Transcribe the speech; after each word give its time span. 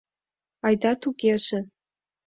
—Айда 0.65 0.91
тугеже. 1.01 1.59